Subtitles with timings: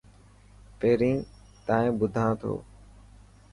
[0.79, 1.17] پهرين
[1.65, 2.53] تائن ٻڌان ٿو.